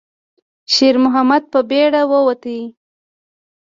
شېرمحمد 0.73 1.43
په 1.51 1.59
بیړه 1.69 2.01
ووت. 2.11 2.43